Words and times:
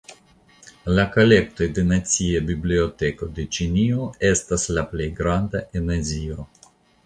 La 0.99 1.03
kolektoj 1.15 1.67
de 1.79 1.83
la 1.83 1.89
nacia 1.89 2.41
biblioteko 2.49 3.31
de 3.37 3.47
Ĉinio 3.59 4.09
estas 4.33 4.69
la 4.79 4.89
plej 4.95 5.11
grandaj 5.23 5.67
en 5.81 5.97
Azio. 6.01 6.53